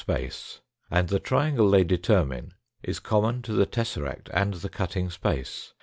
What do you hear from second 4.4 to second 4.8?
the